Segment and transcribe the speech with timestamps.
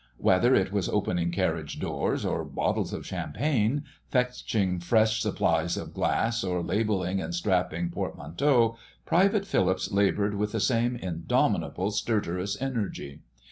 [0.17, 6.43] Whether it was opening carriage doors or bottles of champagne, fetching fresh supplies of glasses
[6.43, 13.19] or labelling and strapping portmanteaux, Private Phillips laboured with the same indomitable stertorous energy.